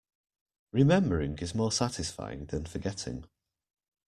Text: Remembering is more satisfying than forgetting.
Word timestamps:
Remembering 0.71 1.37
is 1.37 1.53
more 1.53 1.71
satisfying 1.71 2.45
than 2.47 2.65
forgetting. 2.65 3.25